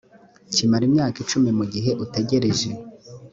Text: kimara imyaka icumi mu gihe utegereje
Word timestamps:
kimara 0.53 0.83
imyaka 0.89 1.17
icumi 1.23 1.49
mu 1.59 1.65
gihe 1.73 1.91
utegereje 2.03 2.69